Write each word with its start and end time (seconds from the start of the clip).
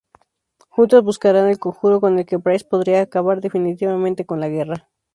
Juntos 0.67 1.03
buscarán 1.03 1.47
el 1.47 1.59
conjuro 1.59 2.01
con 2.01 2.17
el 2.17 2.25
que 2.25 2.39
Price 2.39 2.65
podría 2.65 3.03
acabar 3.03 3.39
definitivamente 3.39 4.25
con 4.25 4.39
la 4.39 4.49
guerra. 4.49 4.89